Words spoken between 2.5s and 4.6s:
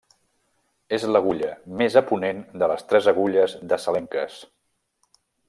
de les tres Agulles de Salenques.